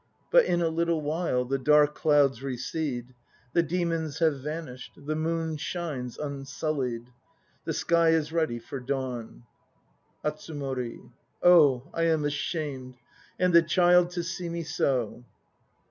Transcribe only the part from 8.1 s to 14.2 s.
ready for dawn. ATSUMORI. Oh! I am ashamed.... And the child